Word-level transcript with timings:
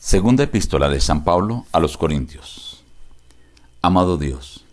Segunda 0.00 0.44
epístola 0.44 0.88
de 0.88 1.00
San 1.00 1.24
Pablo 1.24 1.66
a 1.72 1.80
los 1.80 1.96
Corintios. 1.96 2.84
Amado 3.82 4.16
Dios, 4.16 4.64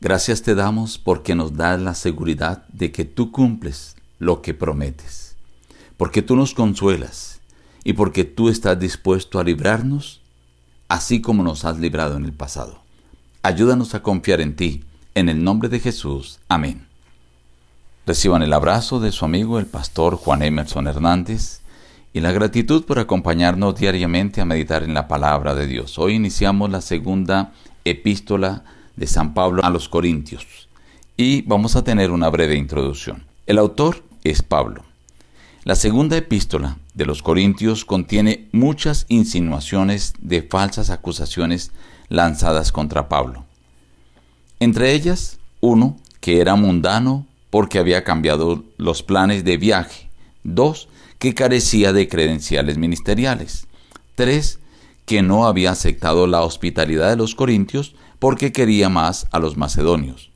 gracias 0.00 0.42
te 0.42 0.54
damos 0.54 0.98
porque 0.98 1.34
nos 1.34 1.56
das 1.56 1.80
la 1.80 1.94
seguridad 1.94 2.64
de 2.68 2.92
que 2.92 3.04
tú 3.04 3.32
cumples 3.32 3.96
lo 4.20 4.42
que 4.42 4.54
prometes, 4.54 5.34
porque 5.96 6.22
tú 6.22 6.36
nos 6.36 6.54
consuelas 6.54 7.40
y 7.82 7.94
porque 7.94 8.22
tú 8.22 8.48
estás 8.48 8.78
dispuesto 8.78 9.40
a 9.40 9.44
librarnos 9.44 10.20
así 10.86 11.20
como 11.20 11.42
nos 11.42 11.64
has 11.64 11.80
librado 11.80 12.16
en 12.16 12.24
el 12.24 12.32
pasado. 12.32 12.78
Ayúdanos 13.42 13.96
a 13.96 14.02
confiar 14.04 14.40
en 14.40 14.54
ti, 14.54 14.84
en 15.16 15.28
el 15.28 15.42
nombre 15.42 15.68
de 15.68 15.80
Jesús. 15.80 16.38
Amén. 16.48 16.86
Reciban 18.06 18.44
el 18.44 18.52
abrazo 18.52 19.00
de 19.00 19.10
su 19.10 19.24
amigo 19.24 19.58
el 19.58 19.66
pastor 19.66 20.14
Juan 20.14 20.42
Emerson 20.42 20.86
Hernández 20.86 21.62
y 22.16 22.20
la 22.22 22.32
gratitud 22.32 22.86
por 22.86 22.98
acompañarnos 22.98 23.74
diariamente 23.74 24.40
a 24.40 24.46
meditar 24.46 24.82
en 24.82 24.94
la 24.94 25.06
palabra 25.06 25.54
de 25.54 25.66
Dios. 25.66 25.98
Hoy 25.98 26.14
iniciamos 26.14 26.70
la 26.70 26.80
segunda 26.80 27.52
epístola 27.84 28.64
de 28.96 29.06
San 29.06 29.34
Pablo 29.34 29.62
a 29.62 29.68
los 29.68 29.90
Corintios 29.90 30.66
y 31.18 31.42
vamos 31.42 31.76
a 31.76 31.84
tener 31.84 32.10
una 32.10 32.30
breve 32.30 32.56
introducción. 32.56 33.24
El 33.44 33.58
autor 33.58 34.02
es 34.24 34.40
Pablo. 34.40 34.82
La 35.64 35.74
segunda 35.74 36.16
epístola 36.16 36.78
de 36.94 37.04
los 37.04 37.22
Corintios 37.22 37.84
contiene 37.84 38.48
muchas 38.50 39.04
insinuaciones 39.10 40.14
de 40.18 40.40
falsas 40.40 40.88
acusaciones 40.88 41.70
lanzadas 42.08 42.72
contra 42.72 43.10
Pablo. 43.10 43.44
Entre 44.58 44.94
ellas, 44.94 45.38
uno, 45.60 45.98
que 46.20 46.40
era 46.40 46.56
mundano 46.56 47.26
porque 47.50 47.78
había 47.78 48.04
cambiado 48.04 48.64
los 48.78 49.02
planes 49.02 49.44
de 49.44 49.58
viaje. 49.58 50.08
Dos, 50.44 50.88
que 51.18 51.34
carecía 51.34 51.92
de 51.92 52.08
credenciales 52.08 52.78
ministeriales. 52.78 53.66
3. 54.16 54.58
Que 55.04 55.22
no 55.22 55.46
había 55.46 55.70
aceptado 55.70 56.26
la 56.26 56.42
hospitalidad 56.42 57.10
de 57.10 57.16
los 57.16 57.34
corintios 57.34 57.94
porque 58.18 58.52
quería 58.52 58.88
más 58.88 59.26
a 59.30 59.38
los 59.38 59.56
macedonios. 59.56 60.30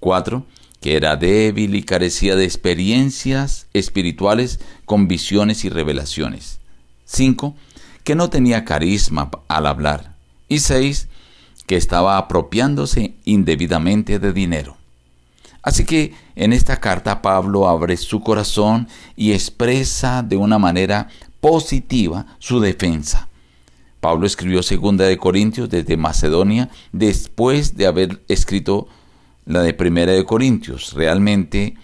4. 0.00 0.44
Que 0.80 0.96
era 0.96 1.16
débil 1.16 1.74
y 1.74 1.82
carecía 1.82 2.36
de 2.36 2.44
experiencias 2.44 3.66
espirituales 3.72 4.60
con 4.84 5.08
visiones 5.08 5.64
y 5.64 5.68
revelaciones. 5.68 6.60
5. 7.06 7.56
Que 8.02 8.14
no 8.14 8.30
tenía 8.30 8.64
carisma 8.64 9.30
al 9.48 9.66
hablar. 9.66 10.14
Y 10.48 10.60
6. 10.60 11.08
Que 11.66 11.76
estaba 11.76 12.18
apropiándose 12.18 13.14
indebidamente 13.24 14.18
de 14.18 14.32
dinero. 14.32 14.76
Así 15.64 15.84
que 15.84 16.12
en 16.36 16.52
esta 16.52 16.76
carta 16.76 17.22
Pablo 17.22 17.66
abre 17.66 17.96
su 17.96 18.20
corazón 18.20 18.86
y 19.16 19.32
expresa 19.32 20.22
de 20.22 20.36
una 20.36 20.58
manera 20.58 21.08
positiva 21.40 22.26
su 22.38 22.60
defensa. 22.60 23.28
Pablo 24.00 24.26
escribió 24.26 24.62
Segunda 24.62 25.06
de 25.06 25.16
Corintios 25.16 25.70
desde 25.70 25.96
Macedonia 25.96 26.68
después 26.92 27.78
de 27.78 27.86
haber 27.86 28.22
escrito 28.28 28.86
la 29.46 29.62
de 29.62 29.72
Primera 29.72 30.12
de 30.12 30.26
Corintios, 30.26 30.92
realmente 30.92 31.74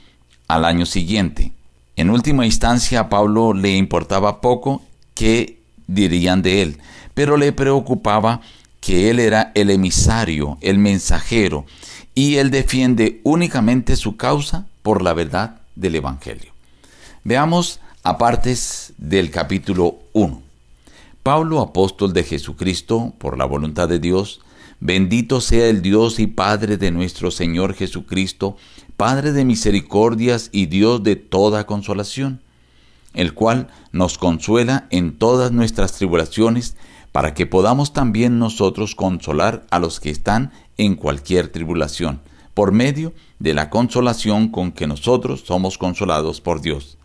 al 0.47 0.67
año 0.67 0.85
siguiente. 0.85 1.53
En 1.97 2.11
última 2.11 2.45
instancia 2.45 3.01
a 3.01 3.09
Pablo 3.09 3.55
le 3.55 3.77
importaba 3.77 4.43
poco 4.43 4.83
qué 5.15 5.59
dirían 5.87 6.43
de 6.43 6.61
él, 6.61 6.79
pero 7.15 7.39
le 7.39 7.53
preocupaba 7.53 8.43
que 8.81 9.09
él 9.09 9.21
era 9.21 9.53
el 9.55 9.71
emisario, 9.71 10.59
el 10.61 10.79
mensajero, 10.79 11.65
y 12.15 12.37
él 12.37 12.51
defiende 12.51 13.21
únicamente 13.25 13.97
su 13.97 14.17
causa 14.17 14.67
por 14.83 15.03
la 15.03 15.13
verdad 15.13 15.61
del 15.77 15.95
Evangelio. 15.97 16.53
Veamos 17.25 17.81
a 18.03 18.19
partes 18.19 18.93
del 18.99 19.31
capítulo 19.31 19.99
1. 20.13 20.43
Pablo, 21.23 21.61
apóstol 21.61 22.13
de 22.13 22.25
Jesucristo, 22.25 23.13
por 23.19 23.37
la 23.37 23.45
voluntad 23.45 23.89
de 23.89 23.99
Dios, 23.99 24.41
bendito 24.81 25.41
sea 25.41 25.69
el 25.69 25.83
Dios 25.83 26.19
y 26.19 26.27
Padre 26.27 26.79
de 26.79 26.91
nuestro 26.91 27.31
Señor 27.31 27.75
Jesucristo, 27.75 28.57
Padre 28.97 29.33
de 29.33 29.45
misericordias 29.45 30.49
y 30.53 30.67
Dios 30.67 31.03
de 31.03 31.17
toda 31.17 31.67
consolación, 31.67 32.41
el 33.13 33.35
cual 33.35 33.69
nos 33.93 34.19
consuela 34.19 34.87
en 34.91 35.19
todas 35.19 35.53
nuestras 35.53 35.93
tribulaciones, 35.93 36.77
para 37.13 37.35
que 37.35 37.45
podamos 37.45 37.93
también 37.93 38.39
nosotros 38.39 38.95
consolar 38.95 39.67
a 39.71 39.79
los 39.79 40.01
que 40.01 40.11
están 40.11 40.53
en 40.81 40.95
cualquier 40.95 41.49
tribulación, 41.49 42.23
por 42.55 42.73
medio 42.73 43.13
de 43.39 43.53
la 43.53 43.69
consolación 43.69 44.49
con 44.49 44.73
que 44.73 44.87
nosotros 44.87 45.45
somos 45.47 45.77
consolados 45.77 46.41
por 46.41 46.63
Dios. 46.63 46.97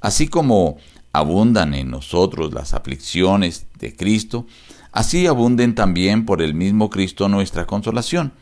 Así 0.00 0.28
como 0.28 0.78
abundan 1.12 1.74
en 1.74 1.90
nosotros 1.90 2.54
las 2.54 2.72
aflicciones 2.72 3.66
de 3.78 3.94
Cristo, 3.94 4.46
así 4.92 5.26
abunden 5.26 5.74
también 5.74 6.24
por 6.24 6.40
el 6.40 6.54
mismo 6.54 6.88
Cristo 6.88 7.28
nuestra 7.28 7.66
consolación. 7.66 8.32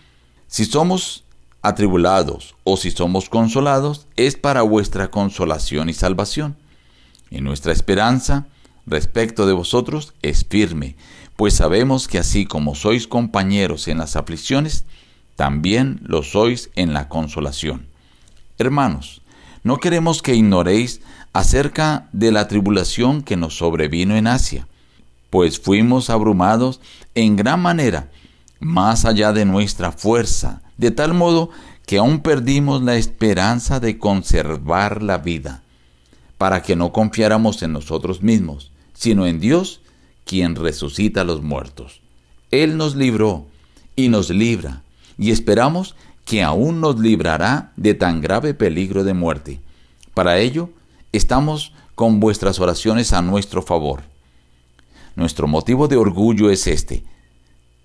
Si 0.46 0.64
somos 0.64 1.24
atribulados 1.62 2.54
o 2.62 2.76
si 2.76 2.92
somos 2.92 3.28
consolados, 3.28 4.06
es 4.14 4.36
para 4.36 4.62
vuestra 4.62 5.10
consolación 5.10 5.88
y 5.88 5.94
salvación. 5.94 6.56
Y 7.28 7.40
nuestra 7.40 7.72
esperanza 7.72 8.46
respecto 8.86 9.48
de 9.48 9.52
vosotros 9.52 10.14
es 10.22 10.44
firme, 10.44 10.94
pues 11.36 11.54
sabemos 11.54 12.08
que 12.08 12.18
así 12.18 12.46
como 12.46 12.74
sois 12.74 13.06
compañeros 13.06 13.88
en 13.88 13.98
las 13.98 14.16
aflicciones, 14.16 14.84
también 15.36 16.00
lo 16.02 16.22
sois 16.22 16.70
en 16.74 16.94
la 16.94 17.08
consolación. 17.08 17.86
Hermanos, 18.58 19.20
no 19.62 19.78
queremos 19.78 20.22
que 20.22 20.34
ignoréis 20.34 21.00
acerca 21.34 22.08
de 22.12 22.32
la 22.32 22.48
tribulación 22.48 23.22
que 23.22 23.36
nos 23.36 23.58
sobrevino 23.58 24.16
en 24.16 24.26
Asia, 24.26 24.66
pues 25.28 25.60
fuimos 25.60 26.08
abrumados 26.08 26.80
en 27.14 27.36
gran 27.36 27.60
manera, 27.60 28.08
más 28.58 29.04
allá 29.04 29.32
de 29.34 29.44
nuestra 29.44 29.92
fuerza, 29.92 30.62
de 30.78 30.90
tal 30.90 31.12
modo 31.12 31.50
que 31.84 31.98
aún 31.98 32.20
perdimos 32.20 32.82
la 32.82 32.96
esperanza 32.96 33.78
de 33.80 33.98
conservar 33.98 35.02
la 35.02 35.18
vida, 35.18 35.62
para 36.38 36.62
que 36.62 36.76
no 36.76 36.92
confiáramos 36.92 37.62
en 37.62 37.72
nosotros 37.72 38.22
mismos, 38.22 38.70
sino 38.94 39.26
en 39.26 39.40
Dios, 39.40 39.80
quien 40.26 40.56
resucita 40.56 41.22
a 41.22 41.24
los 41.24 41.42
muertos. 41.42 42.02
Él 42.50 42.76
nos 42.76 42.96
libró 42.96 43.46
y 43.94 44.10
nos 44.10 44.28
libra, 44.28 44.82
y 45.16 45.30
esperamos 45.30 45.94
que 46.26 46.42
aún 46.42 46.80
nos 46.80 46.98
librará 46.98 47.72
de 47.76 47.94
tan 47.94 48.20
grave 48.20 48.52
peligro 48.52 49.04
de 49.04 49.14
muerte. 49.14 49.60
Para 50.12 50.38
ello, 50.38 50.68
estamos 51.12 51.72
con 51.94 52.20
vuestras 52.20 52.58
oraciones 52.58 53.12
a 53.12 53.22
nuestro 53.22 53.62
favor. 53.62 54.02
Nuestro 55.14 55.46
motivo 55.46 55.88
de 55.88 55.96
orgullo 55.96 56.50
es 56.50 56.66
este, 56.66 57.04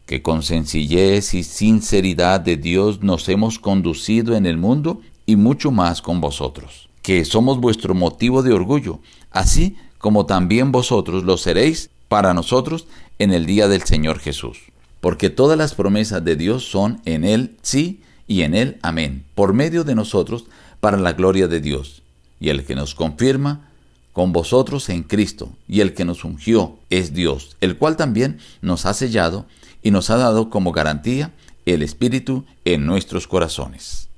que 0.07 0.21
con 0.21 0.41
sencillez 0.41 1.35
y 1.35 1.43
sinceridad 1.43 2.41
de 2.41 2.57
Dios 2.57 3.03
nos 3.03 3.29
hemos 3.29 3.59
conducido 3.59 4.35
en 4.35 4.47
el 4.47 4.57
mundo 4.57 4.99
y 5.27 5.35
mucho 5.35 5.71
más 5.71 6.01
con 6.01 6.19
vosotros, 6.19 6.89
que 7.03 7.23
somos 7.23 7.59
vuestro 7.59 7.93
motivo 7.93 8.41
de 8.41 8.51
orgullo, 8.51 8.99
así 9.29 9.77
como 9.99 10.25
también 10.25 10.71
vosotros 10.71 11.23
lo 11.23 11.37
seréis 11.37 11.91
para 12.11 12.33
nosotros 12.33 12.87
en 13.19 13.31
el 13.31 13.45
día 13.45 13.69
del 13.69 13.83
Señor 13.83 14.19
Jesús. 14.19 14.63
Porque 14.99 15.29
todas 15.29 15.57
las 15.57 15.75
promesas 15.75 16.21
de 16.25 16.35
Dios 16.35 16.69
son 16.69 16.99
en 17.05 17.23
Él 17.23 17.55
sí 17.61 18.01
y 18.27 18.41
en 18.41 18.53
Él 18.53 18.79
amén, 18.81 19.23
por 19.33 19.53
medio 19.53 19.85
de 19.85 19.95
nosotros 19.95 20.43
para 20.81 20.97
la 20.97 21.13
gloria 21.13 21.47
de 21.47 21.61
Dios. 21.61 22.01
Y 22.41 22.49
el 22.49 22.65
que 22.65 22.75
nos 22.75 22.95
confirma 22.95 23.69
con 24.11 24.33
vosotros 24.33 24.89
en 24.89 25.03
Cristo, 25.03 25.53
y 25.69 25.79
el 25.79 25.93
que 25.93 26.03
nos 26.03 26.25
ungió 26.25 26.75
es 26.89 27.13
Dios, 27.13 27.55
el 27.61 27.77
cual 27.77 27.95
también 27.95 28.39
nos 28.61 28.85
ha 28.85 28.93
sellado 28.93 29.45
y 29.81 29.91
nos 29.91 30.09
ha 30.09 30.17
dado 30.17 30.49
como 30.49 30.73
garantía 30.73 31.31
el 31.65 31.81
Espíritu 31.81 32.43
en 32.65 32.85
nuestros 32.85 33.25
corazones. 33.25 34.09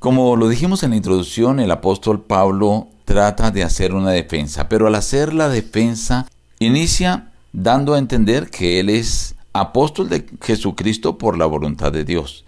Como 0.00 0.34
lo 0.34 0.48
dijimos 0.48 0.82
en 0.82 0.90
la 0.90 0.96
introducción, 0.96 1.60
el 1.60 1.70
apóstol 1.70 2.22
Pablo 2.22 2.88
trata 3.04 3.52
de 3.52 3.62
hacer 3.62 3.94
una 3.94 4.10
defensa, 4.10 4.68
pero 4.68 4.88
al 4.88 4.96
hacer 4.96 5.32
la 5.32 5.48
defensa 5.48 6.26
Inicia 6.64 7.32
dando 7.52 7.94
a 7.94 7.98
entender 7.98 8.48
que 8.48 8.78
él 8.78 8.88
es 8.88 9.34
apóstol 9.52 10.08
de 10.08 10.26
Jesucristo 10.40 11.18
por 11.18 11.36
la 11.36 11.46
voluntad 11.46 11.90
de 11.90 12.04
Dios. 12.04 12.44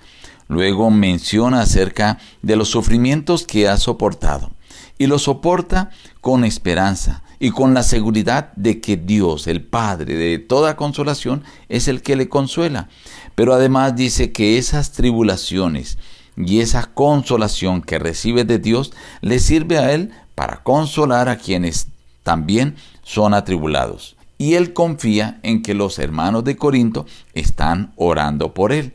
Luego 0.47 0.91
menciona 0.91 1.63
acerca 1.63 2.19
de 2.41 2.55
los 2.55 2.69
sufrimientos 2.69 3.45
que 3.45 3.69
ha 3.69 3.77
soportado 3.77 4.53
y 4.99 5.09
lo 5.09 5.19
soporta 5.19 5.91
con 6.21 6.45
esperanza 6.45 7.23
y 7.41 7.51
con 7.51 7.75
la 7.75 7.83
seguridad 7.83 8.53
de 8.55 8.81
que 8.81 8.97
Dios, 8.97 9.49
el 9.49 9.63
Padre 9.63 10.15
de 10.15 10.39
toda 10.39 10.77
consolación, 10.77 11.43
es 11.69 11.89
el 11.89 12.01
que 12.01 12.15
le 12.15 12.29
consuela. 12.29 12.89
Pero 13.35 13.53
además 13.53 13.97
dice 13.97 14.31
que 14.31 14.59
esas 14.59 14.93
tribulaciones 14.93 15.99
y 16.37 16.61
esa 16.61 16.85
consolación 16.95 17.83
que 17.83 17.99
recibe 17.99 18.45
de 18.45 18.61
Dios 18.61 18.93
le 19.23 19.41
sirve 19.41 19.79
a 19.79 19.93
él 19.93 20.13
para 20.37 20.63
consolar 20.63 21.29
a 21.29 21.37
quienes 21.37 21.89
también 22.23 22.77
son 23.05 23.35
atribulados. 23.35 24.17
Y 24.37 24.55
él 24.55 24.73
confía 24.73 25.39
en 25.43 25.63
que 25.63 25.75
los 25.75 25.99
hermanos 25.99 26.43
de 26.43 26.57
Corinto 26.57 27.07
están 27.35 27.93
orando 27.97 28.53
por 28.53 28.73
él. 28.73 28.93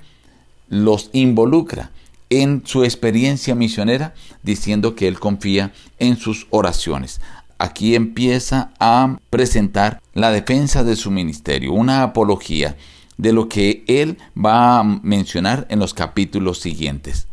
Los 0.68 1.10
involucra 1.14 1.92
en 2.30 2.64
su 2.66 2.84
experiencia 2.84 3.56
misionera 3.56 4.14
diciendo 4.44 4.96
que 4.96 5.08
él 5.08 5.20
confía 5.20 5.72
en 5.98 6.18
sus 6.18 6.48
oraciones. 6.50 7.22
aquí 7.62 7.94
empieza 7.96 8.72
a 8.80 9.18
presentar 9.30 10.02
la 10.14 10.32
defensa 10.32 10.86
de 10.86 10.96
su 10.96 11.12
ministerio, 11.12 11.74
una 11.74 12.04
apología 12.04 12.78
de 13.18 13.34
lo 13.34 13.50
que 13.50 13.84
él 13.88 14.18
va 14.34 14.80
a 14.80 14.84
mencionar 14.84 15.68
en 15.70 15.80
los 15.80 15.94
capítulos 15.94 16.60
siguientes. 16.60 17.28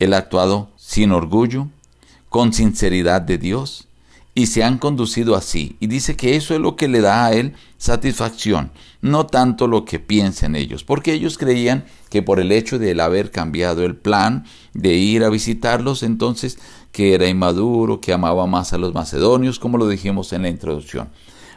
Él 0.00 0.12
ha 0.12 0.18
actuado 0.18 0.70
sin 0.76 1.12
orgullo, 1.12 1.68
con 2.28 2.52
sinceridad 2.52 3.22
de 3.22 3.38
Dios, 3.38 3.86
y 4.34 4.46
se 4.46 4.64
han 4.64 4.78
conducido 4.78 5.36
así. 5.36 5.76
Y 5.80 5.86
dice 5.86 6.16
que 6.16 6.36
eso 6.36 6.54
es 6.54 6.60
lo 6.60 6.76
que 6.76 6.88
le 6.88 7.00
da 7.00 7.26
a 7.26 7.32
él 7.32 7.54
satisfacción, 7.78 8.72
no 9.00 9.26
tanto 9.26 9.68
lo 9.68 9.84
que 9.84 9.98
piensen 9.98 10.56
ellos, 10.56 10.84
porque 10.84 11.12
ellos 11.12 11.38
creían 11.38 11.84
que 12.10 12.22
por 12.22 12.40
el 12.40 12.50
hecho 12.50 12.78
de 12.78 12.92
él 12.92 13.00
haber 13.00 13.30
cambiado 13.30 13.84
el 13.84 13.94
plan 13.94 14.44
de 14.72 14.94
ir 14.94 15.22
a 15.22 15.30
visitarlos, 15.30 16.02
entonces 16.02 16.58
que 16.92 17.14
era 17.14 17.28
inmaduro, 17.28 18.00
que 18.00 18.12
amaba 18.12 18.46
más 18.46 18.72
a 18.72 18.78
los 18.78 18.94
macedonios, 18.94 19.58
como 19.58 19.78
lo 19.78 19.88
dijimos 19.88 20.32
en 20.32 20.42
la 20.42 20.48
introducción. 20.48 21.08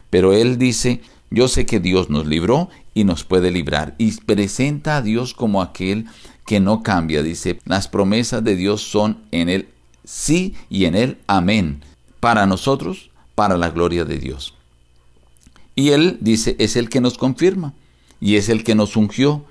Pero 0.10 0.34
él 0.34 0.58
dice, 0.58 1.02
yo 1.30 1.48
sé 1.48 1.66
que 1.66 1.80
Dios 1.80 2.10
nos 2.10 2.26
libró 2.26 2.70
y 2.94 3.04
nos 3.04 3.24
puede 3.24 3.52
librar. 3.52 3.96
Y 3.98 4.12
presenta 4.22 4.98
a 4.98 5.02
Dios 5.02 5.34
como 5.34 5.62
aquel 5.62 6.06
que 6.46 6.60
no 6.60 6.82
cambia. 6.82 7.22
Dice, 7.22 7.60
las 7.66 7.88
promesas 7.88 8.44
de 8.44 8.56
Dios 8.56 8.82
son 8.82 9.20
en 9.32 9.50
él 9.50 9.70
sí 10.04 10.56
y 10.70 10.86
en 10.86 10.96
él 10.96 11.18
amén. 11.28 11.84
Para 12.20 12.46
nosotros, 12.46 13.10
para 13.36 13.58
la 13.58 13.70
gloria 13.70 14.06
de 14.06 14.18
Dios. 14.18 14.54
Y 15.76 15.90
él 15.90 16.18
dice, 16.22 16.56
es 16.60 16.76
el 16.76 16.90
que 16.90 17.02
nos 17.02 17.18
confirma 17.18 17.74
y 18.20 18.38
es 18.38 18.50
el 18.50 18.64
que 18.64 18.76
nos 18.76 18.96
ungió, 18.96 19.46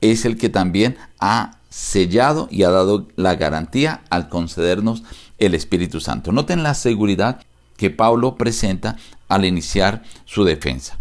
es 0.00 0.24
el 0.24 0.36
que 0.36 0.48
también 0.50 0.96
ha 1.18 1.56
sellado 1.70 2.48
y 2.50 2.64
ha 2.64 2.70
dado 2.70 3.08
la 3.16 3.36
garantía 3.36 4.02
al 4.10 4.28
concedernos 4.28 5.02
el 5.38 5.54
Espíritu 5.54 6.00
Santo. 6.00 6.32
Noten 6.32 6.62
la 6.62 6.74
seguridad 6.74 7.42
que 7.76 7.90
Pablo 7.90 8.36
presenta 8.36 8.96
al 9.28 9.46
iniciar 9.46 10.02
su 10.26 10.44
defensa. 10.44 10.98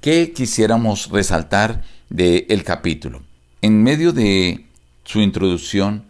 ¿Qué 0.00 0.32
quisiéramos 0.32 1.10
resaltar 1.10 1.84
del 2.08 2.64
capítulo? 2.64 3.22
En 3.60 3.84
medio 3.84 4.12
de 4.12 4.66
su 5.04 5.20
introducción, 5.20 6.02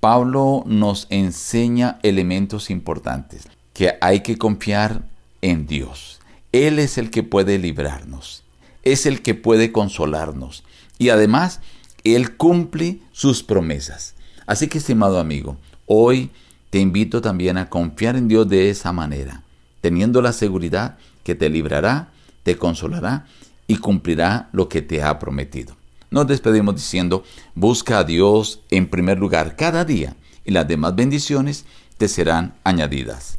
Pablo 0.00 0.64
nos 0.66 1.06
enseña 1.08 1.98
elementos 2.02 2.68
importantes, 2.68 3.48
que 3.78 3.96
hay 4.00 4.22
que 4.22 4.36
confiar 4.36 5.04
en 5.40 5.68
Dios. 5.68 6.18
Él 6.50 6.80
es 6.80 6.98
el 6.98 7.12
que 7.12 7.22
puede 7.22 7.60
librarnos, 7.60 8.42
es 8.82 9.06
el 9.06 9.22
que 9.22 9.36
puede 9.36 9.70
consolarnos 9.70 10.64
y 10.98 11.10
además 11.10 11.60
Él 12.02 12.36
cumple 12.36 12.98
sus 13.12 13.44
promesas. 13.44 14.16
Así 14.48 14.66
que, 14.66 14.78
estimado 14.78 15.20
amigo, 15.20 15.58
hoy 15.86 16.32
te 16.70 16.80
invito 16.80 17.20
también 17.20 17.56
a 17.56 17.68
confiar 17.70 18.16
en 18.16 18.26
Dios 18.26 18.48
de 18.48 18.68
esa 18.68 18.90
manera, 18.90 19.44
teniendo 19.80 20.22
la 20.22 20.32
seguridad 20.32 20.98
que 21.22 21.36
te 21.36 21.48
librará, 21.48 22.08
te 22.42 22.56
consolará 22.56 23.28
y 23.68 23.76
cumplirá 23.76 24.48
lo 24.50 24.68
que 24.68 24.82
te 24.82 25.04
ha 25.04 25.20
prometido. 25.20 25.76
Nos 26.10 26.26
despedimos 26.26 26.74
diciendo, 26.74 27.22
busca 27.54 28.00
a 28.00 28.04
Dios 28.04 28.58
en 28.72 28.90
primer 28.90 29.20
lugar 29.20 29.54
cada 29.54 29.84
día 29.84 30.16
y 30.44 30.50
las 30.50 30.66
demás 30.66 30.96
bendiciones 30.96 31.64
te 31.96 32.08
serán 32.08 32.56
añadidas. 32.64 33.38